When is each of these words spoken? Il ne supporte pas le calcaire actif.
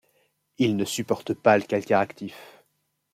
Il 0.57 0.77
ne 0.77 0.83
supporte 0.85 1.35
pas 1.35 1.59
le 1.59 1.63
calcaire 1.63 1.99
actif. 1.99 2.35